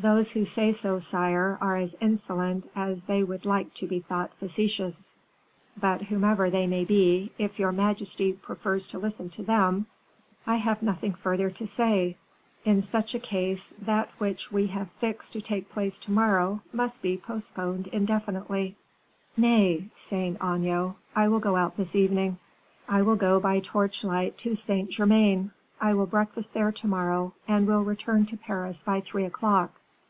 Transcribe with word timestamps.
"Those 0.00 0.30
who 0.30 0.46
say 0.46 0.72
so, 0.72 0.98
sire, 0.98 1.58
are 1.60 1.76
as 1.76 1.94
insolent 2.00 2.66
as 2.74 3.04
they 3.04 3.22
would 3.22 3.44
like 3.44 3.74
to 3.74 3.86
be 3.86 4.00
thought 4.00 4.30
facetious; 4.40 5.12
but 5.78 6.00
whomever 6.00 6.48
they 6.48 6.66
may 6.66 6.86
be, 6.86 7.32
if 7.36 7.58
your 7.58 7.70
majesty 7.70 8.32
prefers 8.32 8.86
to 8.86 8.98
listen 8.98 9.28
to 9.28 9.42
them, 9.42 9.84
I 10.46 10.56
have 10.56 10.80
nothing 10.82 11.12
further 11.12 11.50
to 11.50 11.66
say. 11.66 12.16
In 12.64 12.80
such 12.80 13.14
a 13.14 13.18
case, 13.18 13.74
that 13.78 14.08
which 14.16 14.50
we 14.50 14.68
have 14.68 14.90
fixed 14.92 15.34
to 15.34 15.42
take 15.42 15.68
place 15.68 15.98
to 15.98 16.10
morrow 16.12 16.62
must 16.72 17.02
be 17.02 17.18
postponed 17.18 17.88
indefinitely." 17.88 18.76
"Nay, 19.36 19.90
Saint 19.96 20.38
Aignan, 20.42 20.94
I 21.14 21.28
will 21.28 21.40
go 21.40 21.56
out 21.56 21.76
this 21.76 21.94
evening 21.94 22.38
I 22.88 23.02
will 23.02 23.16
go 23.16 23.38
by 23.38 23.60
torchlight 23.60 24.38
to 24.38 24.56
Saint 24.56 24.88
Germain: 24.88 25.50
I 25.78 25.92
will 25.92 26.06
breakfast 26.06 26.54
there 26.54 26.72
to 26.72 26.86
morrow, 26.86 27.34
and 27.46 27.66
will 27.66 27.84
return 27.84 28.24
to 28.26 28.38
Paris 28.38 28.82
by 28.82 29.02
three 29.02 29.24
o'clock. 29.26 29.74